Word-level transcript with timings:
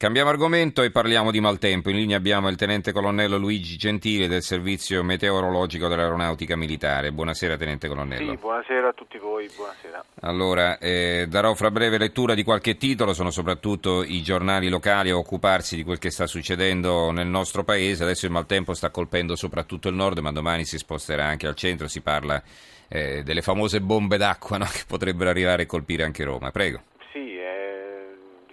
Cambiamo 0.00 0.30
argomento 0.30 0.80
e 0.80 0.90
parliamo 0.90 1.30
di 1.30 1.40
maltempo. 1.40 1.90
In 1.90 1.96
linea 1.96 2.16
abbiamo 2.16 2.48
il 2.48 2.56
tenente 2.56 2.90
colonnello 2.90 3.36
Luigi 3.36 3.76
Gentile 3.76 4.28
del 4.28 4.40
servizio 4.40 5.02
meteorologico 5.02 5.88
dell'aeronautica 5.88 6.56
militare. 6.56 7.12
Buonasera 7.12 7.58
tenente 7.58 7.86
colonnello. 7.86 8.30
Sì, 8.30 8.38
buonasera 8.38 8.88
a 8.88 8.92
tutti 8.94 9.18
voi, 9.18 9.50
buonasera. 9.54 10.02
Allora, 10.22 10.78
eh, 10.78 11.26
darò 11.28 11.52
fra 11.52 11.70
breve 11.70 11.98
lettura 11.98 12.32
di 12.32 12.44
qualche 12.44 12.78
titolo, 12.78 13.12
sono 13.12 13.30
soprattutto 13.30 14.02
i 14.02 14.22
giornali 14.22 14.70
locali 14.70 15.10
a 15.10 15.18
occuparsi 15.18 15.76
di 15.76 15.84
quel 15.84 15.98
che 15.98 16.10
sta 16.10 16.26
succedendo 16.26 17.10
nel 17.10 17.26
nostro 17.26 17.62
paese. 17.62 18.02
Adesso 18.02 18.24
il 18.24 18.32
maltempo 18.32 18.72
sta 18.72 18.88
colpendo 18.88 19.36
soprattutto 19.36 19.90
il 19.90 19.96
nord, 19.96 20.16
ma 20.20 20.32
domani 20.32 20.64
si 20.64 20.78
sposterà 20.78 21.26
anche 21.26 21.46
al 21.46 21.56
centro, 21.56 21.88
si 21.88 22.00
parla 22.00 22.42
eh, 22.88 23.22
delle 23.22 23.42
famose 23.42 23.82
bombe 23.82 24.16
d'acqua 24.16 24.56
no? 24.56 24.64
che 24.72 24.84
potrebbero 24.86 25.28
arrivare 25.28 25.64
e 25.64 25.66
colpire 25.66 26.04
anche 26.04 26.24
Roma. 26.24 26.50
Prego 26.50 26.80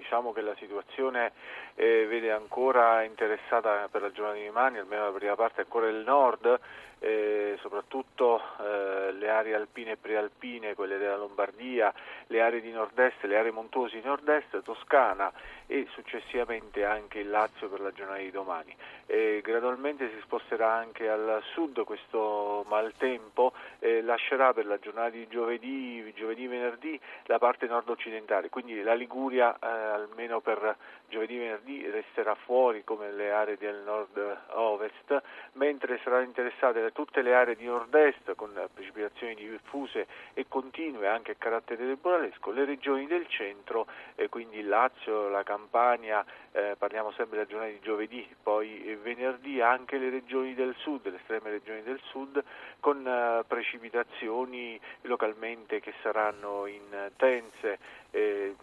diciamo 0.08 0.32
che 0.32 0.40
la 0.40 0.56
situazione 0.56 1.34
eh, 1.76 2.06
vede 2.08 2.32
ancora 2.32 3.04
interessata 3.04 3.90
per 3.92 4.02
la 4.02 4.12
giornata 4.12 4.38
di 4.38 4.46
domani, 4.46 4.78
almeno 4.78 5.04
la 5.04 5.12
prima 5.12 5.36
parte 5.36 5.62
ancora 5.62 5.90
il 5.90 5.98
nord, 5.98 6.60
eh, 7.00 7.58
soprattutto 7.60 8.42
eh, 8.60 9.12
le 9.12 9.30
aree 9.30 9.54
alpine 9.54 9.92
e 9.92 9.98
prealpine, 9.98 10.76
quelle 10.76 10.98
della 10.98 11.18
Lombardia, 11.18 11.94
le 12.28 12.42
aree 12.42 12.62
di 12.62 12.72
nord-est, 12.72 13.22
le 13.24 13.38
aree 13.38 13.52
montuose 13.52 14.00
di 14.00 14.08
nord-est, 14.08 14.62
Toscana 14.64 15.30
e 15.68 15.86
successivamente 15.92 16.86
anche 16.86 17.20
il 17.20 17.30
Lazio 17.30 17.68
per 17.68 17.82
la 17.82 17.92
giornata 17.92 18.20
di 18.20 18.32
domani. 18.32 18.74
Eh, 19.06 19.42
gradualmente 19.44 20.10
si 20.10 20.22
sposterà 20.22 20.72
anche 20.72 21.10
al 21.10 21.42
sud 21.54 21.84
questo 21.84 22.64
maltempo, 22.70 23.52
eh, 23.88 24.02
lascerà 24.02 24.54
per 24.54 24.66
la 24.66 24.78
giornata 24.80 25.10
di 25.10 25.28
giovedì, 25.30 26.12
giovedì 26.16 26.48
venerdì 26.48 27.00
la 27.26 27.38
parte 27.38 27.68
nord-occidentale, 27.68 28.50
quindi 28.50 28.82
la 28.82 28.94
Liguria 28.94 29.54
eh, 29.54 29.68
almeno 29.68 30.42
per 30.42 30.76
giovedì 31.08 31.38
venerdì 31.38 31.90
resterà 31.90 32.36
fuori 32.36 32.84
come 32.84 33.12
le 33.12 33.32
aree 33.32 33.58
del 33.58 33.82
nord-ovest, 33.86 35.22
mentre 35.54 36.00
saranno 36.04 36.26
interessate 36.26 36.92
tutte 36.92 37.22
le 37.22 37.34
aree 37.34 37.56
di 37.56 37.66
nord-est 37.66 38.36
con 38.36 38.52
precipitazioni 38.74 39.36
diffuse 39.36 40.08
e 40.34 40.46
continue 40.48 41.08
anche 41.08 41.32
a 41.32 41.36
carattere 41.38 41.86
temporalesco, 41.86 42.52
le 42.52 42.66
regioni 42.66 43.08
del 43.08 43.28
centro, 43.28 43.88
eh, 44.16 44.28
quindi 44.28 44.58
il 44.60 44.68
Lazio, 44.68 45.30
la 45.30 45.44
Campania, 45.44 46.26
eh, 46.52 46.76
parliamo 46.78 47.12
sempre 47.12 47.38
della 47.38 47.50
giornata 47.50 47.72
di 47.72 47.80
giovedì, 47.80 48.28
poi 48.42 48.98
venerdì 49.02 49.62
anche 49.62 49.98
le 49.98 50.10
regioni 50.10 50.54
del 50.54 50.76
sud, 50.78 51.08
le 51.08 51.18
estreme 51.18 51.52
regioni 51.52 51.84
del 51.84 52.00
sud, 52.04 52.44
con 52.80 53.06
eh, 53.08 53.44
precipitazioni 53.78 54.80
localmente 55.02 55.80
che 55.80 55.94
saranno 56.02 56.66
intense. 56.66 57.78
Eh, 58.12 58.56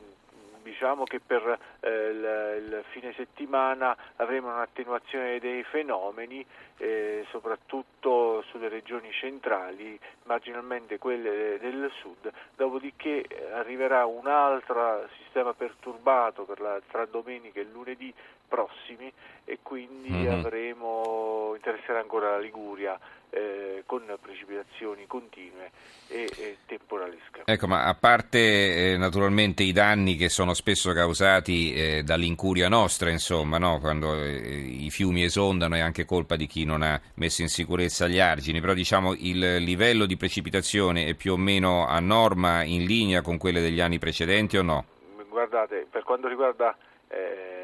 diciamo 0.62 1.04
che 1.04 1.20
per 1.20 1.58
eh, 1.80 1.88
il, 1.90 2.62
il, 2.64 2.84
fine 2.88 3.12
settimana 3.12 3.94
avremo 4.16 4.48
un'attenuazione 4.48 5.38
dei 5.38 5.62
fenomeni, 5.62 6.44
eh, 6.78 7.26
soprattutto 7.28 8.42
sulle 8.48 8.70
regioni 8.70 9.12
centrali, 9.12 10.00
marginalmente 10.22 10.96
quelle 10.96 11.58
del 11.58 11.92
sud, 12.00 12.32
dopodiché 12.56 13.26
arriverà 13.52 14.06
un 14.06 14.26
altro 14.26 15.06
sistema 15.22 15.52
perturbato 15.52 16.46
la, 16.56 16.80
tra 16.88 17.04
domenica 17.04 17.60
e 17.60 17.66
lunedì 17.70 18.12
prossimi 18.48 19.12
e 19.44 19.58
quindi 19.62 20.10
mm-hmm. 20.10 20.32
avremo, 20.32 21.52
interesserà 21.56 21.98
ancora 21.98 22.30
la 22.30 22.38
Liguria 22.38 22.98
eh, 23.34 23.82
con 23.86 24.02
precipitazioni 24.20 25.06
continue 25.06 25.70
e, 26.06 26.30
e 26.36 26.56
temporalesche. 26.66 27.42
Ecco, 27.44 27.66
ma 27.66 27.84
a 27.84 27.94
parte 27.94 28.92
eh, 28.92 28.96
naturalmente 28.96 29.64
i 29.64 29.72
danni 29.72 30.14
che 30.16 30.28
sono 30.28 30.54
spesso 30.54 30.92
causati 30.92 31.74
eh, 31.74 32.02
dall'incuria 32.04 32.68
nostra, 32.68 33.10
insomma, 33.10 33.58
no? 33.58 33.80
quando 33.80 34.14
eh, 34.14 34.30
i 34.30 34.90
fiumi 34.90 35.24
esondano 35.24 35.74
è 35.74 35.80
anche 35.80 36.04
colpa 36.04 36.36
di 36.36 36.46
chi 36.46 36.64
non 36.64 36.82
ha 36.82 37.00
messo 37.14 37.42
in 37.42 37.48
sicurezza 37.48 38.06
gli 38.06 38.20
argini, 38.20 38.60
però 38.60 38.72
diciamo 38.72 39.14
il 39.14 39.56
livello 39.56 40.06
di 40.06 40.16
precipitazione 40.16 41.06
è 41.06 41.14
più 41.14 41.32
o 41.32 41.36
meno 41.36 41.86
a 41.86 41.98
norma, 41.98 42.62
in 42.62 42.84
linea 42.84 43.20
con 43.20 43.36
quelle 43.36 43.60
degli 43.60 43.80
anni 43.80 43.98
precedenti 43.98 44.56
o 44.56 44.62
no? 44.62 44.84
Guardate, 45.28 45.86
per 45.90 46.04
quanto 46.04 46.28
riguarda 46.28 46.76
eh, 47.08 47.63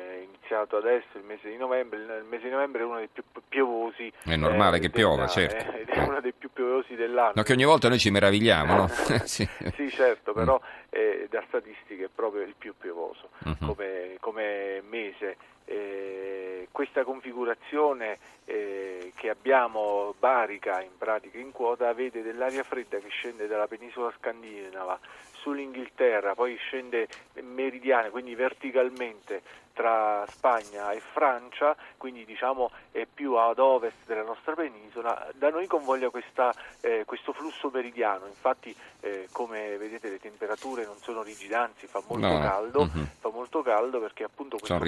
iniziato 0.51 0.77
adesso 0.77 1.17
il 1.17 1.23
mese 1.23 1.49
di 1.49 1.57
novembre, 1.57 1.99
il 1.99 2.25
mese 2.29 2.45
di 2.45 2.51
novembre 2.51 2.83
è 2.83 2.85
uno 2.85 2.97
dei 2.97 3.09
più 3.09 3.23
piovosi. 3.49 4.13
È 4.25 4.37
normale 4.37 4.79
eh, 4.79 4.81
che 4.81 4.91
piova, 4.91 5.29
certo. 5.29 5.71
È, 5.71 5.85
è 5.85 6.03
uno 6.03 6.21
dei 6.21 6.33
più 6.33 6.51
piovosi 6.53 6.97
dell'anno. 6.97 7.33
No, 7.37 7.43
che 7.43 7.53
ogni 7.53 7.65
volta 7.65 7.89
noi 7.89 7.99
ci 7.99 8.11
meravigliamo, 8.11 8.75
no? 8.75 8.89
sì. 9.25 9.49
sì. 9.75 9.91
certo, 9.91 10.33
però 10.33 10.61
mm. 10.61 10.89
eh, 10.91 11.29
da 11.31 11.43
statistiche 11.47 12.07
è 12.07 12.09
proprio 12.13 12.43
il 12.43 12.55
più 12.59 12.75
piovoso 12.77 13.31
uh-huh. 13.45 13.67
come, 13.67 14.17
come, 14.19 14.83
mese. 14.89 15.37
Eh, 15.67 16.67
questa 16.73 17.05
configurazione 17.05 18.19
eh, 18.45 19.13
che 19.15 19.31
abbiamo 19.31 20.15
barica 20.19 20.83
in 20.83 20.97
pratica 20.99 21.39
in 21.39 21.53
quota 21.53 21.93
vede 21.93 22.23
dell'aria 22.23 22.65
fredda 22.65 22.99
che 22.99 23.09
scende 23.09 23.47
dalla 23.47 23.69
penisola 23.69 24.13
scandinava 24.19 24.99
sull'Inghilterra, 25.41 26.35
poi 26.35 26.57
scende 26.57 27.07
meridiane, 27.41 28.11
quindi 28.11 28.35
verticalmente 28.35 29.43
tra 29.81 30.27
Spagna 30.29 30.93
e 30.93 31.01
Francia, 31.01 31.75
quindi 31.97 32.27
diciamo 32.27 32.71
è 32.91 33.07
più 33.07 33.37
ad 33.37 33.59
ovest 33.59 34.05
della 34.05 34.23
nostra 34.23 34.53
penisola, 34.53 35.27
da 35.35 35.49
noi 35.49 35.67
convoglia 35.67 36.11
questa, 36.11 36.53
eh, 36.83 37.05
questo 37.07 37.33
flusso 37.33 37.71
meridiano, 37.73 38.27
infatti 38.27 38.77
eh, 39.01 39.27
come 39.33 39.79
vedete 39.79 40.11
le 40.11 40.21
temperature 40.21 40.85
non 40.85 40.97
sono 40.97 41.23
rigide, 41.23 41.55
anzi 41.55 41.87
fa 41.87 42.03
molto 42.07 42.27
no. 42.27 42.41
caldo, 42.41 42.85
mm-hmm. 42.85 43.05
fa 43.21 43.31
molto 43.31 43.63
caldo 43.63 44.01
perché 44.01 44.25
appunto 44.25 44.59
questo, 44.59 44.79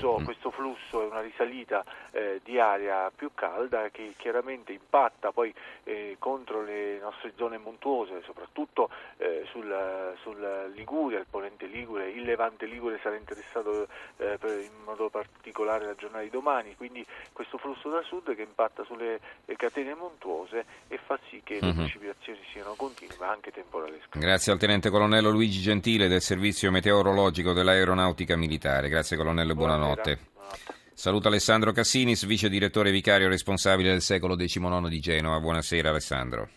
flusso, 0.00 0.20
mm. 0.20 0.24
questo 0.24 0.50
flusso, 0.52 1.02
è 1.02 1.06
una 1.06 1.22
risalita 1.22 1.84
eh, 2.12 2.40
di 2.44 2.60
aria 2.60 3.10
più 3.14 3.32
calda 3.34 3.88
che 3.90 4.14
chiaramente 4.16 4.70
impatta 4.72 5.32
poi 5.32 5.52
eh, 5.82 6.14
contro 6.20 6.62
le 6.62 7.00
nostre 7.00 7.32
zone 7.34 7.58
montuose, 7.58 8.22
soprattutto 8.24 8.90
eh, 9.16 9.44
sul, 9.50 10.14
sul 10.22 10.70
Liguria, 10.72 11.18
il 11.18 11.26
Ponente 11.28 11.66
Ligure, 11.66 12.10
il 12.10 12.22
Levante 12.22 12.66
Ligure 12.66 13.00
sarà 13.02 13.16
interessato 13.16 13.88
eh, 14.18 14.35
in 14.44 14.84
modo 14.84 15.08
particolare 15.08 15.86
la 15.86 15.94
giornata 15.94 16.22
di 16.22 16.30
domani, 16.30 16.74
quindi 16.76 17.04
questo 17.32 17.58
flusso 17.58 17.88
da 17.88 18.02
sud 18.02 18.34
che 18.34 18.42
impatta 18.42 18.84
sulle 18.84 19.20
catene 19.56 19.94
montuose 19.94 20.64
e 20.88 20.98
fa 21.04 21.18
sì 21.28 21.40
che 21.42 21.58
le 21.60 21.68
uh-huh. 21.68 21.74
precipitazioni 21.74 22.38
siano 22.52 22.74
continue 22.76 23.16
ma 23.18 23.30
anche 23.30 23.50
temporalesche. 23.50 24.18
Grazie 24.18 24.52
al 24.52 24.58
tenente 24.58 24.90
colonnello 24.90 25.30
Luigi 25.30 25.60
Gentile 25.60 26.08
del 26.08 26.20
servizio 26.20 26.70
meteorologico 26.70 27.52
dell'aeronautica 27.52 28.36
militare. 28.36 28.88
Grazie 28.88 29.16
colonnello 29.16 29.52
e 29.52 29.54
buonanotte. 29.54 30.18
buonanotte. 30.32 30.74
Saluto 30.96 31.28
Alessandro 31.28 31.72
Cassinis, 31.72 32.24
vice 32.24 32.48
direttore 32.48 32.90
vicario 32.90 33.28
responsabile 33.28 33.90
del 33.90 34.00
secolo 34.00 34.34
XIX 34.34 34.88
di 34.88 34.98
Genova. 34.98 35.38
Buonasera 35.40 35.90
Alessandro. 35.90 36.48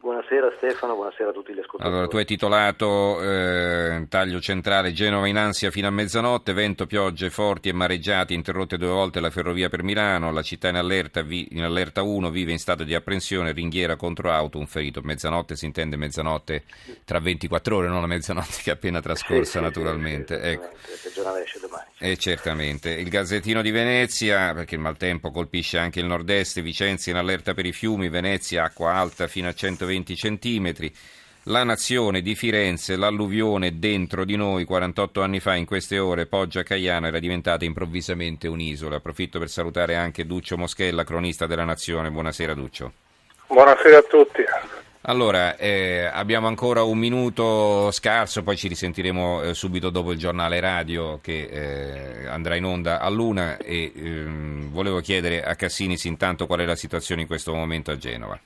Buonasera 0.00 0.52
Stefano, 0.56 0.94
buonasera 0.94 1.30
a 1.30 1.32
tutti 1.32 1.52
gli 1.52 1.58
ascoltatori. 1.58 1.88
Allora, 1.88 2.08
tu 2.08 2.16
hai 2.16 2.24
titolato 2.24 3.22
eh, 3.22 3.75
Taglio 4.08 4.40
centrale 4.40 4.92
Genova 4.92 5.26
in 5.28 5.36
ansia 5.36 5.70
fino 5.70 5.86
a 5.86 5.90
mezzanotte, 5.90 6.52
vento, 6.52 6.86
piogge 6.86 7.30
forti 7.30 7.68
e 7.68 7.72
mareggiati, 7.72 8.34
interrotte 8.34 8.76
due 8.76 8.88
volte 8.88 9.20
la 9.20 9.30
ferrovia 9.30 9.68
per 9.68 9.82
Milano, 9.82 10.30
la 10.30 10.42
città 10.42 10.68
in 10.68 10.76
allerta, 10.76 11.22
vi, 11.22 11.48
in 11.52 11.62
allerta 11.62 12.02
1, 12.02 12.30
vive 12.30 12.52
in 12.52 12.58
stato 12.58 12.84
di 12.84 12.94
apprensione, 12.94 13.52
ringhiera 13.52 13.96
contro 13.96 14.30
auto, 14.30 14.58
un 14.58 14.66
ferito. 14.66 15.00
Mezzanotte 15.02 15.56
si 15.56 15.64
intende 15.64 15.96
mezzanotte 15.96 16.64
tra 17.04 17.18
24 17.18 17.76
ore, 17.76 17.88
non 17.88 18.00
la 18.00 18.06
mezzanotte 18.06 18.60
che 18.62 18.70
è 18.70 18.74
appena 18.74 19.00
trascorsa 19.00 19.58
sì, 19.58 19.64
naturalmente. 19.64 20.34
Sì, 20.36 20.42
sì, 20.42 20.48
ecco. 20.48 20.68
Il 21.06 21.12
giornale 21.14 21.42
esce 21.42 21.60
domani. 21.60 21.84
Eh, 21.98 22.16
certamente. 22.16 22.90
Il 22.90 23.08
Gazzettino 23.08 23.62
di 23.62 23.70
Venezia, 23.70 24.52
perché 24.54 24.74
il 24.74 24.80
maltempo 24.80 25.30
colpisce 25.30 25.78
anche 25.78 26.00
il 26.00 26.06
nord-est, 26.06 26.60
Vicenza 26.60 27.10
in 27.10 27.16
allerta 27.16 27.54
per 27.54 27.66
i 27.66 27.72
fiumi, 27.72 28.08
Venezia 28.08 28.64
acqua 28.64 28.94
alta 28.94 29.26
fino 29.26 29.48
a 29.48 29.54
120 29.54 30.16
centimetri. 30.16 30.94
La 31.48 31.62
nazione 31.62 32.22
di 32.22 32.34
Firenze, 32.34 32.96
l'alluvione 32.96 33.78
dentro 33.78 34.24
di 34.24 34.34
noi 34.34 34.64
48 34.64 35.22
anni 35.22 35.38
fa 35.38 35.54
in 35.54 35.64
queste 35.64 35.96
ore, 36.00 36.26
Poggia 36.26 36.64
Caiano 36.64 37.06
era 37.06 37.20
diventata 37.20 37.64
improvvisamente 37.64 38.48
un'isola. 38.48 38.96
Approfitto 38.96 39.38
per 39.38 39.48
salutare 39.48 39.94
anche 39.94 40.26
Duccio 40.26 40.58
Moschella, 40.58 41.04
cronista 41.04 41.46
della 41.46 41.62
nazione. 41.62 42.10
Buonasera 42.10 42.52
Duccio. 42.52 42.92
Buonasera 43.46 43.98
a 43.98 44.02
tutti. 44.02 44.42
Allora, 45.02 45.56
eh, 45.56 46.10
abbiamo 46.12 46.48
ancora 46.48 46.82
un 46.82 46.98
minuto 46.98 47.92
scarso, 47.92 48.42
poi 48.42 48.56
ci 48.56 48.66
risentiremo 48.66 49.42
eh, 49.42 49.54
subito 49.54 49.90
dopo 49.90 50.10
il 50.10 50.18
giornale 50.18 50.58
radio 50.58 51.20
che 51.22 51.44
eh, 52.22 52.26
andrà 52.26 52.56
in 52.56 52.64
onda 52.64 52.98
a 52.98 53.08
luna 53.08 53.56
e 53.58 53.92
ehm, 53.94 54.72
volevo 54.72 54.98
chiedere 54.98 55.44
a 55.44 55.54
Cassinis 55.54 56.06
intanto 56.06 56.48
qual 56.48 56.58
è 56.58 56.64
la 56.64 56.74
situazione 56.74 57.20
in 57.20 57.28
questo 57.28 57.54
momento 57.54 57.92
a 57.92 57.96
Genova. 57.96 58.36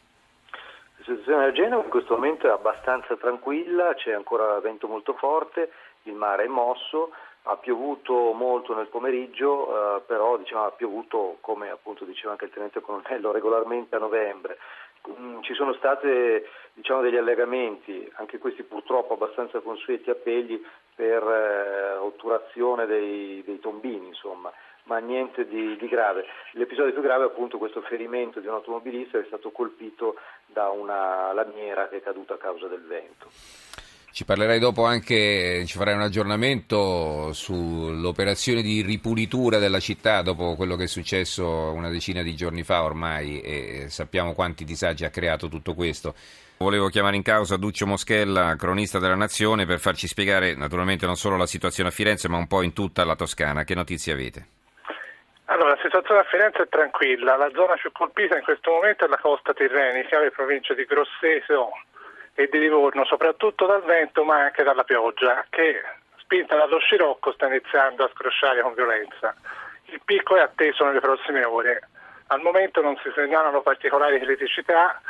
Situazione 1.11 1.47
a 1.47 1.51
Genova 1.51 1.83
in 1.83 1.91
questo 1.91 2.15
momento 2.15 2.47
è 2.47 2.51
abbastanza 2.51 3.17
tranquilla, 3.17 3.95
c'è 3.95 4.13
ancora 4.13 4.61
vento 4.61 4.87
molto 4.87 5.15
forte, 5.15 5.73
il 6.05 6.13
mare 6.13 6.45
è 6.45 6.47
mosso, 6.47 7.11
ha 7.43 7.57
piovuto 7.57 8.33
molto 8.33 8.77
nel 8.77 8.87
pomeriggio, 8.87 9.97
eh, 9.97 10.03
però 10.03 10.37
diciamo, 10.37 10.67
ha 10.67 10.71
piovuto, 10.71 11.39
come 11.41 11.69
appunto 11.69 12.05
diceva 12.05 12.31
anche 12.31 12.45
il 12.45 12.53
tenente 12.53 12.81
colonnello, 12.81 13.33
regolarmente 13.35 13.97
a 13.97 13.99
novembre. 13.99 14.59
Mm, 15.09 15.41
ci 15.41 15.53
sono 15.55 15.73
stati 15.73 16.07
diciamo, 16.75 17.01
degli 17.01 17.17
allegamenti, 17.17 18.09
anche 18.15 18.39
questi 18.39 18.63
purtroppo 18.63 19.15
abbastanza 19.15 19.59
consueti 19.59 20.11
a 20.11 20.15
Pegli, 20.15 20.65
per 20.95 21.23
eh, 21.25 21.97
otturazione 21.97 22.87
dei, 22.87 23.43
dei, 23.45 23.59
tombini, 23.59 24.07
insomma, 24.07 24.53
ma 24.85 24.99
niente 24.99 25.47
di, 25.47 25.77
di, 25.77 25.89
grave. 25.89 26.25
L'episodio 26.53 26.93
più 26.93 27.03
grave 27.03 27.25
è 27.25 27.27
appunto 27.29 27.59
questo 27.59 27.81
ferimento 27.83 28.41
di 28.41 28.47
un 28.47 28.55
automobilista 28.55 29.19
che 29.19 29.25
è 29.25 29.27
stato 29.27 29.51
colpito 29.51 30.17
da 30.47 30.69
una 30.69 31.33
lamiera 31.33 31.89
che 31.89 31.99
è 31.99 32.03
caduta 32.03 32.35
a 32.35 32.39
causa 32.39 32.67
del 32.67 32.83
vento. 32.83 33.29
Ci 34.13 34.25
parlerai 34.25 34.59
dopo 34.59 34.85
anche, 34.85 35.65
ci 35.67 35.79
farai 35.79 35.95
un 35.95 36.01
aggiornamento 36.01 37.33
sull'operazione 37.33 38.61
di 38.61 38.83
ripulitura 38.83 39.59
della 39.59 39.79
città 39.79 40.21
dopo 40.23 40.57
quello 40.57 40.75
che 40.75 40.85
è 40.85 40.89
successo 40.89 41.47
una 41.47 41.89
decina 41.89 42.21
di 42.23 42.35
giorni 42.35 42.65
fa 42.65 42.83
ormai 42.83 43.41
e 43.41 43.87
sappiamo 43.89 44.35
quanti 44.35 44.65
disagi 44.65 45.05
ha 45.05 45.11
creato 45.11 45.49
tutto 45.49 45.75
questo. 45.75 46.15
Volevo 46.59 46.89
chiamare 46.89 47.17
in 47.17 47.23
causa 47.23 47.57
Duccio 47.57 47.87
Moschella, 47.87 48.57
cronista 48.57 48.99
della 48.99 49.15
Nazione, 49.15 49.65
per 49.65 49.79
farci 49.79 50.09
spiegare 50.09 50.57
naturalmente 50.57 51.07
non 51.07 51.17
solo 51.17 51.37
la 51.37 51.47
situazione 51.47 51.89
a 51.89 51.93
Firenze 51.93 52.29
ma 52.29 52.37
un 52.37 52.49
po' 52.49 52.63
in 52.63 52.73
tutta 52.73 53.05
la 53.05 53.15
Toscana. 53.15 53.63
Che 53.63 53.77
notizie 53.77 54.13
avete? 54.13 54.47
Allora, 55.51 55.71
la 55.71 55.81
situazione 55.83 56.21
a 56.21 56.25
Firenze 56.25 56.63
è 56.63 56.69
tranquilla, 56.69 57.37
la 57.37 57.51
zona 57.53 57.75
più 57.75 57.91
colpita 57.91 58.37
in 58.37 58.45
questo 58.45 58.71
momento 58.71 59.05
è 59.05 59.09
la 59.09 59.19
costa 59.19 59.53
tirrenica, 59.53 60.21
le 60.21 60.31
province 60.31 60.77
di 60.77 60.85
Grosseto, 60.85 61.71
e 62.35 62.49
di 62.51 62.59
Livorno, 62.59 63.05
soprattutto 63.05 63.67
dal 63.67 63.83
vento 63.83 64.25
ma 64.25 64.45
anche 64.45 64.63
dalla 64.63 64.85
pioggia, 64.85 65.45
che 65.51 65.83
spinta 66.19 66.57
dallo 66.57 66.79
scirocco 66.79 67.33
sta 67.33 67.47
iniziando 67.47 68.05
a 68.05 68.11
scrosciare 68.15 68.63
con 68.63 68.75
violenza. 68.75 69.35
Il 69.87 70.01
picco 70.05 70.37
è 70.37 70.41
atteso 70.41 70.85
nelle 70.85 71.01
prossime 71.01 71.45
ore. 71.45 71.89
Al 72.29 72.41
momento 72.41 72.81
non 72.81 72.97
si 73.03 73.11
segnalano 73.15 73.61
particolari 73.61 74.21
criticità, 74.21 75.01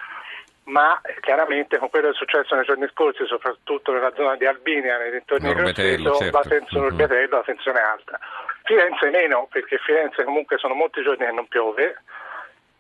ma 0.64 1.00
chiaramente 1.20 1.78
con 1.78 1.90
quello 1.90 2.08
che 2.08 2.14
è 2.14 2.16
successo 2.16 2.54
nei 2.54 2.64
giorni 2.64 2.88
scorsi, 2.88 3.26
soprattutto 3.26 3.92
nella 3.92 4.12
zona 4.14 4.36
di 4.36 4.46
Albinia, 4.46 4.98
nei 4.98 5.10
dintorni 5.10 5.48
di 5.48 5.54
Grosseto, 5.54 6.14
certo. 6.14 6.38
la 6.38 6.44
tensione, 6.48 6.90
mm-hmm. 6.92 7.30
la 7.30 7.42
tensione 7.42 7.78
è 7.78 7.82
alta. 7.82 8.18
Firenze 8.64 9.10
meno, 9.10 9.48
perché 9.50 9.78
Firenze 9.78 10.24
comunque 10.24 10.58
sono 10.58 10.74
molti 10.74 11.02
giorni 11.02 11.24
che 11.24 11.32
non 11.32 11.48
piove, 11.48 12.02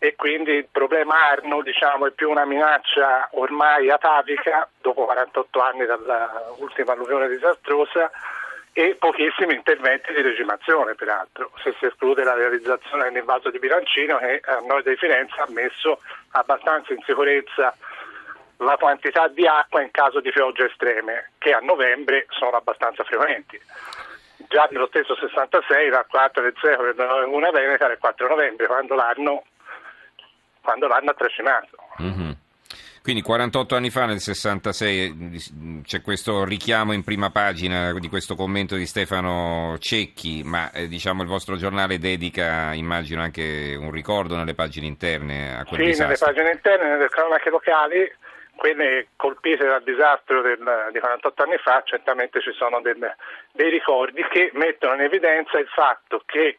e 0.02 0.16
quindi 0.16 0.52
il 0.52 0.68
problema 0.70 1.28
Arno 1.28 1.60
diciamo, 1.62 2.06
è 2.06 2.10
più 2.10 2.30
una 2.30 2.46
minaccia 2.46 3.28
ormai 3.32 3.90
atavica 3.90 4.66
dopo 4.80 5.04
48 5.04 5.60
anni 5.60 5.84
dall'ultima 5.84 6.92
alluvione 6.92 7.28
disastrosa 7.28 8.10
e 8.72 8.96
pochissimi 8.98 9.54
interventi 9.54 10.14
di 10.14 10.22
regimazione 10.22 10.94
peraltro, 10.94 11.50
se 11.62 11.74
si 11.78 11.84
esclude 11.84 12.24
la 12.24 12.34
realizzazione 12.34 13.04
dell'invaso 13.04 13.50
di 13.50 13.58
Bilancino 13.58 14.16
che 14.16 14.40
a 14.44 14.60
noi 14.66 14.82
di 14.82 14.96
Firenze 14.96 15.38
ha 15.38 15.46
messo 15.50 16.00
abbastanza 16.30 16.94
in 16.94 17.02
sicurezza 17.04 17.76
la 18.56 18.76
quantità 18.78 19.28
di 19.28 19.46
acqua 19.46 19.82
in 19.82 19.90
caso 19.90 20.20
di 20.20 20.30
piogge 20.30 20.66
estreme 20.66 21.32
che 21.38 21.52
a 21.52 21.60
novembre 21.60 22.26
sono 22.30 22.56
abbastanza 22.56 23.04
frequenti. 23.04 23.60
Già 24.50 24.66
nello 24.72 24.88
stesso 24.88 25.14
66 25.14 25.90
dal 25.90 26.08
4 26.08 26.42
del 26.42 26.54
secolo 26.60 26.92
della 26.92 27.20
Laguna 27.20 27.52
Veneta 27.52 27.84
era 27.84 27.92
il 27.92 28.00
4 28.00 28.26
novembre 28.26 28.66
quando 28.66 28.96
l'anno 28.96 29.44
quando 30.60 30.88
l'hanno 30.88 31.14
trascinato. 31.14 31.76
Mm-hmm. 32.02 32.30
Quindi 33.00 33.22
48 33.22 33.76
anni 33.76 33.90
fa, 33.90 34.06
nel 34.06 34.18
66, 34.18 35.82
c'è 35.84 36.02
questo 36.02 36.44
richiamo 36.44 36.92
in 36.92 37.04
prima 37.04 37.30
pagina 37.30 37.92
di 37.92 38.08
questo 38.08 38.34
commento 38.34 38.74
di 38.74 38.86
Stefano 38.86 39.76
Cecchi, 39.78 40.42
ma 40.44 40.72
eh, 40.72 40.88
diciamo 40.88 41.22
il 41.22 41.28
vostro 41.28 41.56
giornale 41.56 42.00
dedica, 42.00 42.74
immagino, 42.74 43.22
anche 43.22 43.76
un 43.78 43.92
ricordo 43.92 44.36
nelle 44.36 44.54
pagine 44.54 44.86
interne 44.86 45.56
a 45.58 45.64
quel 45.64 45.80
sì, 45.80 45.86
disastro. 45.86 46.16
Sì, 46.16 46.24
nelle 46.24 46.32
pagine 46.32 46.52
interne, 46.52 46.88
nelle 46.90 47.08
cronache 47.08 47.50
locali, 47.50 48.12
quelle 48.60 49.08
colpite 49.16 49.64
dal 49.64 49.82
disastro 49.82 50.42
del, 50.42 50.90
di 50.92 51.00
48 51.00 51.42
anni 51.44 51.56
fa, 51.56 51.80
certamente 51.82 52.42
ci 52.42 52.52
sono 52.52 52.82
del, 52.82 53.16
dei 53.52 53.70
ricordi 53.70 54.22
che 54.28 54.50
mettono 54.52 54.96
in 54.96 55.00
evidenza 55.00 55.58
il 55.58 55.66
fatto 55.68 56.20
che 56.26 56.58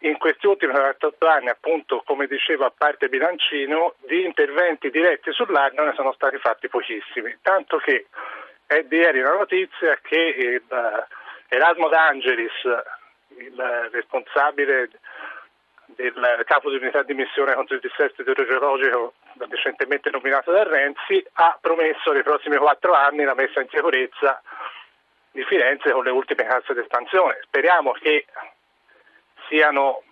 in 0.00 0.18
questi 0.18 0.48
ultimi 0.48 0.72
48 0.72 1.28
anni, 1.28 1.48
appunto, 1.48 2.02
come 2.04 2.26
dicevo, 2.26 2.64
a 2.64 2.72
parte 2.76 3.08
Bilancino, 3.08 3.94
di 4.08 4.24
interventi 4.24 4.90
diretti 4.90 5.30
sull'Arno 5.30 5.84
ne 5.84 5.92
sono 5.94 6.12
stati 6.14 6.36
fatti 6.38 6.66
pochissimi, 6.66 7.38
tanto 7.42 7.76
che 7.76 8.06
è 8.66 8.82
di 8.82 8.96
ieri 8.96 9.20
la 9.20 9.34
notizia 9.34 9.96
che 10.02 10.16
il, 10.18 10.62
uh, 10.66 11.04
Erasmo 11.46 11.88
D'Angelis, 11.88 12.64
il 13.36 13.88
responsabile 13.92 14.90
del 15.96 16.42
capo 16.44 16.70
di 16.70 16.76
unità 16.76 17.02
di 17.02 17.14
missione 17.14 17.54
contro 17.54 17.74
il 17.74 17.80
dissesto 17.80 18.22
idrogeologico 18.22 19.14
recentemente 19.48 20.10
nominato 20.10 20.50
da 20.50 20.62
Renzi, 20.64 21.24
ha 21.34 21.58
promesso 21.60 22.12
nei 22.12 22.22
prossimi 22.22 22.56
quattro 22.56 22.92
anni 22.92 23.24
la 23.24 23.34
messa 23.34 23.60
in 23.60 23.68
sicurezza 23.70 24.42
di 25.30 25.44
Firenze 25.44 25.92
con 25.92 26.04
le 26.04 26.10
ultime 26.10 26.44
casse 26.44 26.74
d'espansione. 26.74 27.40
Speriamo 27.42 27.92
che 27.92 28.26
siano, 29.48 30.02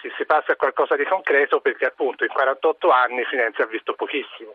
si, 0.00 0.12
si 0.16 0.24
passi 0.24 0.50
a 0.50 0.56
qualcosa 0.56 0.96
di 0.96 1.04
concreto 1.04 1.60
perché 1.60 1.86
appunto 1.86 2.24
in 2.24 2.30
48 2.30 2.90
anni 2.90 3.24
Firenze 3.24 3.62
ha 3.62 3.66
visto 3.66 3.94
pochissimo. 3.94 4.54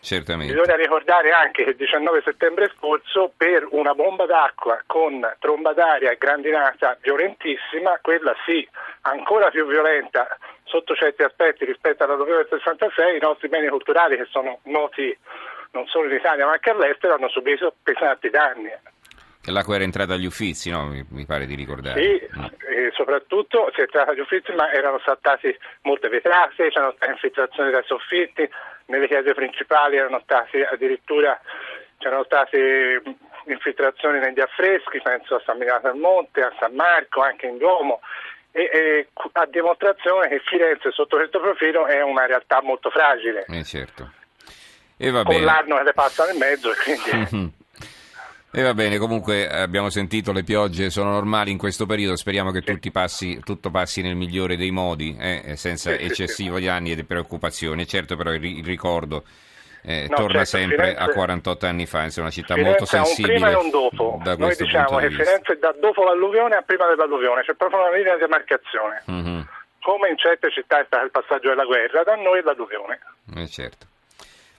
Certamente. 0.00 0.52
Bisogna 0.52 0.76
ricordare 0.76 1.30
anche 1.32 1.64
che 1.64 1.70
il 1.70 1.76
19 1.76 2.22
settembre 2.24 2.72
scorso 2.76 3.32
per 3.36 3.66
una 3.70 3.94
bomba 3.94 4.24
d'acqua 4.26 4.82
con 4.86 5.20
tromba 5.38 5.72
d'aria 5.72 6.10
e 6.10 6.16
grandinata 6.18 6.96
violentissima, 7.00 7.98
quella 8.00 8.34
sì 8.46 8.66
ancora 9.02 9.50
più 9.50 9.66
violenta 9.66 10.26
sotto 10.64 10.94
certi 10.94 11.22
aspetti 11.22 11.64
rispetto 11.64 12.04
alla 12.04 12.16
del 12.16 12.46
66, 12.48 13.16
i 13.16 13.20
nostri 13.20 13.48
beni 13.48 13.68
culturali 13.68 14.16
che 14.16 14.26
sono 14.30 14.60
noti 14.64 15.16
non 15.72 15.86
solo 15.86 16.08
in 16.08 16.16
Italia 16.16 16.46
ma 16.46 16.52
anche 16.52 16.70
all'estero 16.70 17.14
hanno 17.14 17.28
subito 17.28 17.74
pesanti 17.82 18.30
danni. 18.30 18.70
Che 19.42 19.50
l'acqua 19.50 19.74
era 19.76 19.84
entrata 19.84 20.14
agli 20.14 20.26
uffizi, 20.26 20.70
no? 20.70 20.84
mi, 20.86 21.24
pare 21.24 21.46
di 21.46 21.54
ricordare. 21.54 22.02
Sì, 22.02 22.38
mm. 22.38 22.44
e 22.68 22.90
soprattutto 22.92 23.70
si 23.72 23.80
è 23.80 23.84
entrata 23.84 24.10
agli 24.10 24.20
uffizi, 24.20 24.52
ma 24.52 24.70
erano 24.70 25.00
saltati 25.02 25.56
molte 25.82 26.08
vetrate, 26.08 26.68
c'erano 26.68 26.92
state 26.94 27.12
infiltrazioni 27.12 27.70
dai 27.70 27.82
soffitti, 27.86 28.46
nelle 28.90 29.06
chiese 29.06 29.32
principali 29.32 29.96
erano 29.96 30.20
stati 30.22 30.60
addirittura 30.60 31.40
c'erano 31.98 32.24
state 32.24 33.02
infiltrazioni 33.46 34.18
negli 34.18 34.40
affreschi, 34.40 35.00
penso 35.02 35.36
a 35.36 35.42
San 35.44 35.58
Milano 35.58 35.80
del 35.82 36.00
Monte, 36.00 36.42
a 36.42 36.52
San 36.58 36.74
Marco, 36.74 37.20
anche 37.22 37.46
in 37.46 37.58
Duomo, 37.58 38.00
e, 38.52 38.70
e, 38.72 39.08
a 39.32 39.46
dimostrazione 39.46 40.28
che 40.28 40.40
Firenze 40.44 40.90
sotto 40.90 41.16
questo 41.16 41.40
profilo 41.40 41.86
è 41.86 42.02
una 42.02 42.26
realtà 42.26 42.60
molto 42.62 42.90
fragile. 42.90 43.44
Eh 43.48 43.64
certo. 43.64 44.10
E 44.96 45.10
va 45.10 45.22
Con 45.22 45.34
bene. 45.34 45.44
l'anno 45.44 45.76
che 45.76 45.82
le 45.84 45.92
passa 45.92 46.26
nel 46.26 46.36
mezzo, 46.36 46.70
quindi... 46.82 47.58
E 48.52 48.62
va 48.62 48.74
bene, 48.74 48.98
comunque 48.98 49.48
abbiamo 49.48 49.90
sentito 49.90 50.32
le 50.32 50.42
piogge 50.42 50.90
sono 50.90 51.12
normali 51.12 51.52
in 51.52 51.58
questo 51.58 51.86
periodo, 51.86 52.16
speriamo 52.16 52.50
che 52.50 52.62
sì. 52.64 52.90
passi, 52.90 53.40
tutto 53.44 53.70
passi 53.70 54.02
nel 54.02 54.16
migliore 54.16 54.56
dei 54.56 54.72
modi, 54.72 55.16
eh, 55.20 55.54
senza 55.56 55.96
sì, 55.96 56.02
eccessivo 56.02 56.56
sì, 56.56 56.64
danni 56.64 56.90
e 56.90 57.04
preoccupazioni. 57.04 57.86
Certo 57.86 58.16
però 58.16 58.32
il, 58.32 58.44
il 58.44 58.64
ricordo 58.64 59.22
eh, 59.82 60.06
no, 60.08 60.16
torna 60.16 60.44
certo, 60.44 60.58
sempre 60.58 60.88
Firenze, 60.88 61.02
a 61.02 61.12
48 61.12 61.66
anni 61.66 61.86
fa, 61.86 62.04
è 62.04 62.10
una 62.16 62.30
città 62.30 62.54
Firenze 62.54 62.70
molto 62.70 62.84
sensibile. 62.86 63.34
prima 63.34 63.50
e 63.50 63.54
un 63.54 63.70
dopo. 63.70 64.20
Noi 64.36 64.56
diciamo 64.56 64.96
che 64.98 65.10
Firenze 65.10 65.58
da 65.58 65.72
dopo 65.78 66.02
l'alluvione 66.02 66.56
a 66.56 66.62
prima 66.62 66.86
dell'alluvione, 66.88 67.42
c'è 67.42 67.54
proprio 67.54 67.80
una 67.80 67.94
linea 67.94 68.14
di 68.14 68.20
demarcazione. 68.20 69.02
Mm-hmm. 69.08 69.40
Come 69.80 70.08
in 70.08 70.18
certe 70.18 70.50
città 70.50 70.80
è 70.80 70.84
stato 70.86 71.04
il 71.04 71.10
passaggio 71.12 71.48
della 71.48 71.64
guerra, 71.64 72.02
da 72.02 72.16
noi 72.16 72.40
è 72.40 72.42
l'alluvione. 72.42 72.98
Eh 73.36 73.46
certo. 73.46 73.89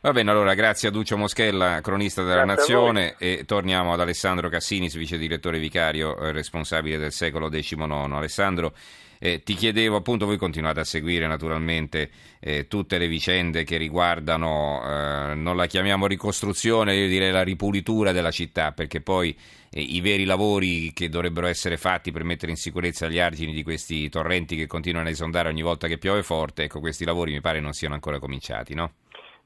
Va 0.03 0.13
bene, 0.13 0.31
allora 0.31 0.55
grazie 0.55 0.88
a 0.88 0.91
Duccio 0.91 1.15
Moschella, 1.15 1.79
cronista 1.79 2.24
della 2.24 2.43
grazie 2.43 2.55
Nazione, 2.55 3.15
e 3.20 3.43
torniamo 3.46 3.93
ad 3.93 4.00
Alessandro 4.00 4.50
Cassinis, 4.50 4.96
vice 4.96 5.15
direttore 5.20 5.60
vicario 5.60 6.17
eh, 6.17 6.31
responsabile 6.31 6.98
del 6.98 7.12
secolo 7.12 7.50
XIX. 7.50 7.84
Alessandro, 8.12 8.74
eh, 9.20 9.43
ti 9.43 9.53
chiedevo, 9.53 9.98
appunto, 9.98 10.25
voi 10.25 10.38
continuate 10.38 10.79
a 10.79 10.86
seguire 10.86 11.27
naturalmente 11.27 12.10
eh, 12.39 12.65
tutte 12.67 12.98
le 12.98 13.08
vicende 13.08 13.63
che 13.63 13.77
riguardano, 13.77 14.81
eh, 14.84 15.36
non 15.36 15.55
la 15.55 15.67
chiamiamo 15.67 16.08
ricostruzione, 16.08 16.96
io 16.96 17.08
direi 17.08 17.29
la 17.29 17.43
ripulitura 17.43 18.12
della 18.12 18.31
città, 18.31 18.72
perché 18.72 19.01
poi 19.01 19.38
eh, 19.70 19.81
i 19.81 20.01
veri 20.01 20.25
lavori 20.25 20.93
che 20.93 21.10
dovrebbero 21.10 21.46
essere 21.46 21.77
fatti 21.77 22.12
per 22.12 22.24
mettere 22.24 22.51
in 22.51 22.58
sicurezza 22.58 23.08
gli 23.08 23.20
argini 23.20 23.53
di 23.53 23.62
questi 23.62 24.10
torrenti 24.10 24.55
che 24.55 24.65
continuano 24.65 25.10
a 25.10 25.12
esondare 25.12 25.50
ogni 25.50 25.62
volta 25.62 25.88
che 25.88 26.00
piove 26.00 26.24
forte, 26.24 26.63
ecco, 26.63 26.79
questi 26.79 27.05
lavori 27.05 27.34
mi 27.34 27.41
pare 27.41 27.60
non 27.60 27.74
siano 27.74 27.93
ancora 27.93 28.17
cominciati, 28.17 28.74
no? 28.74 28.93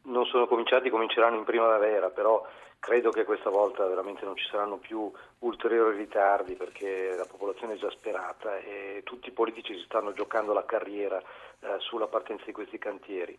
Non 0.06 0.26
sono 0.26 0.48
cominciati, 0.48 0.90
cominceranno 0.90 1.38
in 1.38 1.44
primavera, 1.44 2.10
però 2.10 2.46
credo 2.80 3.10
che 3.10 3.24
questa 3.24 3.50
volta 3.50 3.86
veramente 3.88 4.26
non 4.26 4.36
ci 4.36 4.46
saranno 4.50 4.78
più 4.78 5.12
ulteriori 5.40 5.98
ritardi 5.98 6.54
perché 6.54 7.16
la 7.16 7.26
popolazione 7.26 7.74
è 7.74 7.76
esasperata 7.78 8.58
e 8.58 9.02
tutti 9.04 9.30
i 9.30 9.32
politici 9.32 9.74
si 9.74 9.84
stanno 9.86 10.14
giocando 10.14 10.54
la 10.54 10.66
carriera 10.66 11.20
eh, 11.20 11.76
sulla 11.80 12.08
partenza 12.08 12.46
di 12.46 12.52
questi 12.52 12.78
cantieri. 12.78 13.38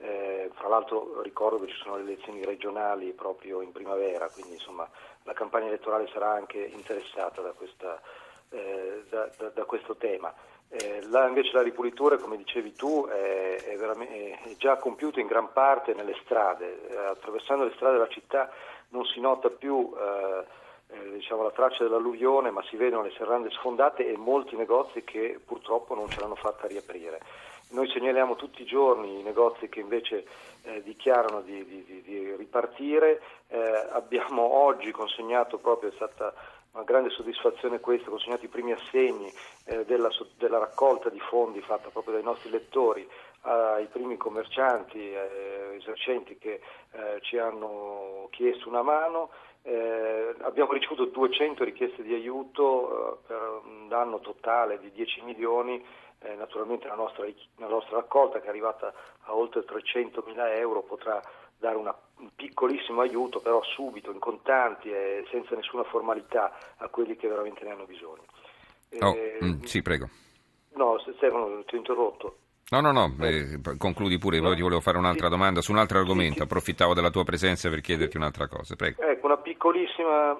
Eh, 0.00 0.50
fra 0.54 0.68
l'altro 0.68 1.22
ricordo 1.22 1.60
che 1.60 1.70
ci 1.70 1.76
sono 1.82 1.96
le 1.96 2.02
elezioni 2.02 2.44
regionali 2.44 3.12
proprio 3.12 3.60
in 3.62 3.72
primavera, 3.72 4.28
quindi 4.28 4.54
insomma 4.54 4.88
la 5.24 5.32
campagna 5.32 5.66
elettorale 5.66 6.08
sarà 6.12 6.32
anche 6.32 6.58
interessata 6.58 7.40
da, 7.40 7.52
questa, 7.52 8.00
eh, 8.50 9.04
da, 9.08 9.28
da, 9.36 9.48
da 9.50 9.64
questo 9.64 9.96
tema. 9.96 10.32
Eh, 10.70 11.06
là 11.08 11.26
invece 11.26 11.52
la 11.52 11.62
ripulitura, 11.62 12.18
come 12.18 12.36
dicevi 12.36 12.74
tu, 12.74 13.06
è, 13.06 13.56
è, 13.56 13.76
è, 13.76 14.56
già 14.58 14.76
compiuta 14.76 15.18
in 15.18 15.26
gran 15.26 15.50
parte 15.52 15.94
nelle 15.94 16.14
strade. 16.22 16.88
Eh, 16.88 16.96
attraversando 16.96 17.64
le 17.64 17.72
strade 17.74 17.94
della 17.94 18.08
città 18.08 18.50
non 18.90 19.04
si 19.06 19.18
nota 19.20 19.48
più 19.48 19.94
eh, 19.96 20.44
eh, 20.88 21.12
diciamo, 21.12 21.42
la 21.42 21.50
traccia 21.50 21.84
dell'alluvione, 21.84 22.50
ma 22.50 22.62
si 22.64 22.76
vedono 22.76 23.02
le 23.02 23.12
serrande 23.16 23.50
sfondate 23.50 24.06
e 24.06 24.16
molti 24.16 24.56
negozi 24.56 25.04
che 25.04 25.40
purtroppo 25.44 25.94
non 25.94 26.08
ce 26.08 26.20
l'hanno 26.20 26.34
fatta 26.34 26.66
riaprire. 26.66 27.20
Noi 27.70 27.88
segnaliamo 27.90 28.34
tutti 28.36 28.62
i 28.62 28.66
giorni 28.66 29.20
i 29.20 29.22
negozi 29.22 29.68
che 29.68 29.80
invece 29.80 30.24
eh, 30.62 30.82
dichiarano 30.82 31.42
di, 31.42 31.64
di, 31.66 32.02
di 32.02 32.34
ripartire. 32.36 33.20
Eh, 33.48 33.88
abbiamo 33.92 34.42
oggi 34.64 34.90
consegnato 34.90 35.58
proprio, 35.58 35.90
è 35.90 35.94
stata 35.94 36.32
una 36.72 36.84
grande 36.84 37.10
soddisfazione 37.10 37.80
questa, 37.80 38.08
consegnato 38.08 38.44
i 38.44 38.48
primi 38.48 38.72
assegni 38.72 39.30
eh, 39.68 39.84
della, 39.84 40.08
della, 40.36 40.58
raccolta 40.58 41.10
di 41.10 41.20
fondi 41.20 41.60
fatta 41.60 41.90
proprio 41.90 42.14
dai 42.14 42.22
nostri 42.22 42.50
lettori 42.50 43.08
ai 43.42 43.86
primi 43.86 44.16
commercianti, 44.16 44.98
eh, 44.98 45.76
esercenti 45.76 46.36
che 46.38 46.60
eh, 46.90 47.18
ci 47.20 47.38
hanno 47.38 48.28
chiesto 48.30 48.68
una 48.68 48.82
mano. 48.82 49.30
Eh, 49.62 50.34
abbiamo 50.40 50.72
ricevuto 50.72 51.04
200 51.04 51.64
richieste 51.64 52.02
di 52.02 52.14
aiuto 52.14 53.22
per 53.26 53.60
un 53.64 53.88
danno 53.88 54.20
totale 54.20 54.78
di 54.80 54.90
10 54.90 55.22
milioni 55.22 55.84
eh, 56.20 56.34
naturalmente 56.34 56.88
la 56.88 56.94
nostra, 56.94 57.26
la 57.56 57.68
nostra, 57.68 57.96
raccolta 57.96 58.40
che 58.40 58.46
è 58.46 58.48
arrivata 58.48 58.92
a 59.22 59.34
oltre 59.36 59.64
300 59.64 60.24
mila 60.26 60.52
euro 60.54 60.82
potrà 60.82 61.22
dare 61.56 61.76
una, 61.76 61.94
un 62.18 62.30
piccolissimo 62.34 63.00
aiuto, 63.00 63.40
però 63.40 63.62
subito, 63.62 64.10
in 64.10 64.18
contanti 64.18 64.90
e 64.90 65.24
senza 65.30 65.54
nessuna 65.54 65.84
formalità 65.84 66.52
a 66.76 66.88
quelli 66.88 67.16
che 67.16 67.28
veramente 67.28 67.64
ne 67.64 67.70
hanno 67.70 67.84
bisogno. 67.84 68.24
Oh, 69.00 69.14
eh, 69.14 69.38
mm, 69.44 69.60
sì, 69.62 69.82
prego. 69.82 70.08
No, 70.74 70.98
Stefano, 71.00 71.62
ti 71.64 71.74
ho 71.74 71.78
interrotto. 71.78 72.38
No, 72.70 72.80
no, 72.80 72.92
no, 72.92 73.16
eh, 73.24 73.60
concludi 73.78 74.18
pure, 74.18 74.40
poi 74.40 74.54
ti 74.54 74.60
volevo 74.60 74.80
fare 74.80 74.98
un'altra 74.98 75.28
domanda 75.28 75.62
su 75.62 75.72
un 75.72 75.78
altro 75.78 75.98
argomento, 75.98 76.42
approfittavo 76.42 76.92
della 76.92 77.10
tua 77.10 77.24
presenza 77.24 77.70
per 77.70 77.80
chiederti 77.80 78.18
un'altra 78.18 78.46
cosa, 78.46 78.76
prego. 78.76 79.00
Ecco, 79.00 79.26
una 79.26 79.38
piccolissima 79.38 80.38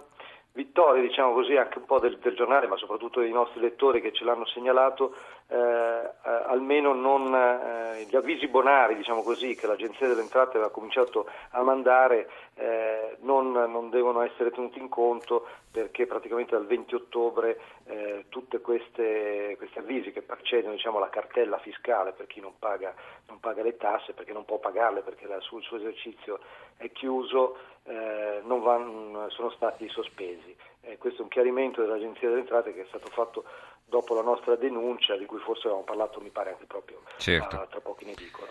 vittoria, 0.58 1.00
diciamo 1.00 1.32
così, 1.34 1.54
anche 1.54 1.78
un 1.78 1.84
po' 1.84 2.00
del, 2.00 2.18
del, 2.18 2.34
giornale, 2.34 2.66
ma 2.66 2.76
soprattutto 2.76 3.20
dei 3.20 3.30
nostri 3.30 3.60
lettori 3.60 4.00
che 4.00 4.12
ce 4.12 4.24
l'hanno 4.24 4.44
segnalato, 4.46 5.14
eh, 5.46 5.56
eh, 5.56 6.30
almeno 6.46 6.92
non, 6.92 7.32
eh, 7.32 8.04
gli 8.10 8.16
avvisi 8.16 8.48
bonari, 8.48 8.96
diciamo 8.96 9.22
così, 9.22 9.54
che 9.54 9.68
l'Agenzia 9.68 10.08
delle 10.08 10.22
Entrate 10.22 10.56
aveva 10.56 10.72
cominciato 10.72 11.30
a 11.50 11.62
mandare 11.62 12.28
eh, 12.56 13.16
non, 13.20 13.52
non, 13.52 13.88
devono 13.88 14.22
essere 14.22 14.50
tenuti 14.50 14.80
in 14.80 14.88
conto 14.88 15.46
perché 15.70 16.06
praticamente 16.06 16.56
dal 16.56 16.66
20 16.66 16.94
ottobre 16.96 17.60
eh, 17.84 18.24
tutti 18.28 18.58
questi 18.58 19.56
avvisi 19.76 20.10
che 20.10 20.22
precedono 20.22 20.72
diciamo, 20.72 20.98
la 20.98 21.08
cartella 21.08 21.58
fiscale 21.58 22.12
per 22.12 22.26
chi 22.26 22.40
non 22.40 22.58
paga, 22.58 22.92
non 23.28 23.38
paga, 23.38 23.62
le 23.62 23.76
tasse, 23.76 24.12
perché 24.12 24.32
non 24.32 24.44
può 24.44 24.58
pagarle 24.58 25.02
perché 25.02 25.26
il 25.26 25.36
suo, 25.38 25.60
suo 25.60 25.76
esercizio 25.76 26.40
è 26.76 26.90
chiuso, 26.90 27.56
eh, 27.88 28.42
van, 28.44 29.26
sono 29.28 29.50
stati 29.50 29.88
sospesi. 29.88 30.56
Eh, 30.82 30.98
questo 30.98 31.20
è 31.20 31.22
un 31.22 31.28
chiarimento 31.28 31.80
dell'Agenzia 31.80 32.28
delle 32.28 32.40
Entrate 32.40 32.72
che 32.74 32.82
è 32.82 32.86
stato 32.88 33.08
fatto 33.10 33.44
dopo 33.84 34.14
la 34.14 34.22
nostra 34.22 34.56
denuncia, 34.56 35.16
di 35.16 35.24
cui 35.24 35.38
forse 35.38 35.62
avevamo 35.66 35.84
parlato, 35.84 36.20
mi 36.20 36.30
pare, 36.30 36.50
anche 36.50 36.66
proprio 36.66 37.02
certo. 37.16 37.56
a, 37.56 37.66
tra 37.66 37.80
pochi 37.80 38.04
in 38.04 38.10
edicola. 38.10 38.48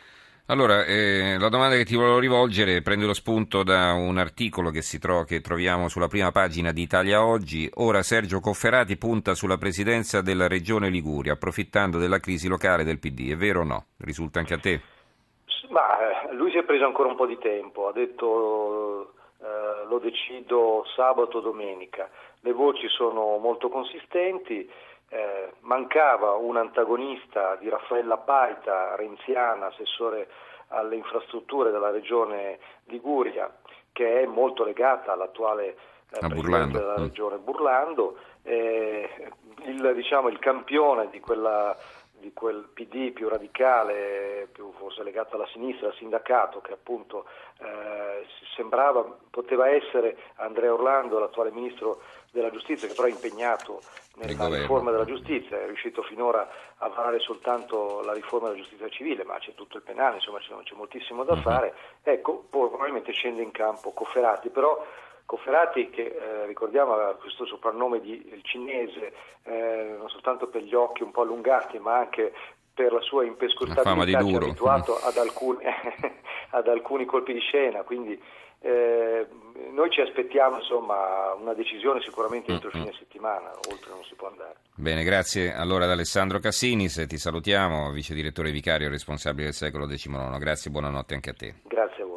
Allora, 0.49 0.85
eh, 0.85 1.35
la 1.37 1.49
domanda 1.49 1.75
che 1.75 1.83
ti 1.83 1.97
volevo 1.97 2.19
rivolgere 2.19 2.81
prende 2.81 3.05
lo 3.05 3.13
spunto 3.13 3.63
da 3.63 3.91
un 3.91 4.17
articolo 4.17 4.69
che, 4.69 4.81
tro- 4.97 5.25
che, 5.25 5.41
troviamo 5.41 5.89
sulla 5.89 6.07
prima 6.07 6.31
pagina 6.31 6.71
di 6.71 6.81
Italia 6.81 7.25
Oggi. 7.25 7.69
Ora 7.75 8.01
Sergio 8.01 8.39
Cofferati 8.39 8.95
punta 8.95 9.35
sulla 9.35 9.57
presidenza 9.57 10.21
della 10.21 10.47
regione 10.47 10.89
Liguria, 10.89 11.33
approfittando 11.33 11.97
della 11.97 12.19
crisi 12.19 12.47
locale 12.47 12.85
del 12.85 12.97
PD. 12.97 13.31
È 13.31 13.35
vero 13.35 13.59
o 13.59 13.65
no? 13.65 13.85
Risulta 13.97 14.39
anche 14.39 14.53
a 14.53 14.57
te? 14.57 14.81
Ma, 15.69 16.29
eh, 16.29 16.33
lui 16.33 16.49
si 16.51 16.57
è 16.57 16.63
preso 16.63 16.85
ancora 16.85 17.09
un 17.09 17.17
po' 17.17 17.25
di 17.25 17.37
tempo, 17.39 17.89
ha 17.89 17.91
detto 17.91 18.86
lo 19.87 19.99
decido 19.99 20.85
sabato 20.95 21.37
o 21.37 21.41
domenica. 21.41 22.09
Le 22.41 22.51
voci 22.51 22.87
sono 22.87 23.37
molto 23.37 23.69
consistenti. 23.69 24.69
Eh, 25.09 25.51
mancava 25.61 26.33
un 26.33 26.57
antagonista 26.57 27.55
di 27.55 27.69
Raffaella 27.69 28.17
Paita, 28.17 28.95
renziana, 28.95 29.67
assessore 29.67 30.27
alle 30.69 30.95
infrastrutture 30.95 31.71
della 31.71 31.91
regione 31.91 32.59
Liguria, 32.85 33.49
che 33.93 34.21
è 34.21 34.25
molto 34.25 34.63
legata 34.63 35.13
all'attuale 35.13 35.77
eh, 36.11 36.27
presidente 36.27 36.77
della 36.77 36.99
mm. 36.99 37.03
regione 37.03 37.37
Burlando. 37.37 38.17
Eh, 38.43 39.31
il, 39.65 39.93
diciamo, 39.95 40.29
il, 40.29 40.39
campione 40.39 41.09
di, 41.09 41.19
quella, 41.19 41.75
di, 42.19 42.31
quel 42.33 42.69
PD 42.73 43.11
più 43.11 43.29
radicale, 43.29 44.47
più 44.51 44.71
forse 44.77 45.03
legato 45.03 45.35
alla 45.35 45.47
sinistra, 45.47 45.87
al 45.87 45.95
sindacato, 45.95 46.61
che 46.61 46.73
appunto 46.73 47.25
eh, 47.59 48.25
sembrava, 48.55 49.03
poteva 49.29 49.69
essere 49.69 50.17
Andrea 50.35 50.73
Orlando, 50.73 51.19
l'attuale 51.19 51.51
ministro 51.51 52.01
della 52.31 52.51
giustizia, 52.51 52.87
che 52.87 52.93
però 52.93 53.07
è 53.07 53.11
impegnato 53.11 53.81
nella 54.15 54.47
riforma 54.47 54.91
della 54.91 55.05
giustizia, 55.05 55.61
è 55.61 55.65
riuscito 55.65 56.01
finora 56.01 56.47
a 56.77 56.87
varare 56.89 57.19
soltanto 57.19 58.01
la 58.01 58.13
riforma 58.13 58.49
della 58.49 58.61
giustizia 58.61 58.89
civile, 58.89 59.23
ma 59.23 59.37
c'è 59.37 59.53
tutto 59.53 59.77
il 59.77 59.83
penale, 59.83 60.15
insomma 60.15 60.39
c'è, 60.39 60.53
c'è 60.63 60.75
moltissimo 60.75 61.23
da 61.23 61.33
uh-huh. 61.33 61.41
fare. 61.41 61.73
Ecco, 62.03 62.45
probabilmente 62.49 63.11
scende 63.11 63.41
in 63.41 63.51
campo 63.51 63.91
Cofferati, 63.91 64.49
però 64.49 64.83
Cofferati 65.27 65.89
che 65.89 66.03
eh, 66.03 66.45
ricordiamo 66.45 66.93
aveva 66.93 67.13
questo 67.15 67.45
soprannome 67.45 67.99
di 67.99 68.39
cinese, 68.43 69.11
eh, 69.43 69.95
non 69.97 70.07
soltanto 70.07 70.47
per 70.47 70.61
gli 70.61 70.73
occhi 70.73 71.03
un 71.03 71.11
po' 71.11 71.23
allungati, 71.23 71.77
ma 71.79 71.97
anche 71.97 72.31
per 72.73 72.93
la 72.93 73.01
sua 73.01 73.25
impescostabilità, 73.25 74.23
ci 74.23 74.33
ha 74.33 74.37
abituato 74.37 74.97
ad 74.97 75.17
alcuni, 75.17 75.65
ad 76.51 76.69
alcuni 76.69 77.03
colpi 77.03 77.33
di 77.33 77.41
scena, 77.41 77.81
quindi 77.81 78.17
eh, 78.61 79.27
noi 79.71 79.89
ci 79.91 79.99
aspettiamo 79.99 80.59
insomma, 80.59 81.33
una 81.33 81.53
decisione 81.53 82.01
sicuramente 82.01 82.53
entro 82.53 82.69
il 82.69 82.75
fine 82.75 82.93
settimana, 82.97 83.51
oltre 83.69 83.89
non 83.89 84.05
si 84.05 84.15
può 84.15 84.29
andare. 84.29 84.55
Bene, 84.75 85.03
grazie 85.03 85.53
allora 85.53 85.83
ad 85.83 85.91
Alessandro 85.91 86.39
Cassinis, 86.39 87.03
ti 87.05 87.17
salutiamo, 87.17 87.91
vice 87.91 88.13
direttore 88.13 88.51
vicario 88.51 88.87
responsabile 88.87 89.45
del 89.45 89.53
secolo 89.53 89.87
XIX. 89.87 90.37
Grazie 90.37 90.69
e 90.69 90.73
buonanotte 90.73 91.13
anche 91.13 91.29
a 91.31 91.33
te. 91.33 91.53
Grazie 91.63 92.03
a 92.03 92.05
voi. 92.05 92.16